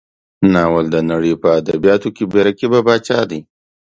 [0.53, 3.39] ناول د نړۍ په ادبیاتو کې بې رقیبه پاچا دی.